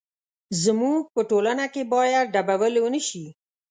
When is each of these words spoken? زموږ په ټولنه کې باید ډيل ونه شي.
زموږ 0.63 1.01
په 1.15 1.21
ټولنه 1.29 1.65
کې 1.73 1.81
باید 1.93 2.33
ډيل 2.35 2.75
ونه 2.81 3.01
شي. 3.07 3.25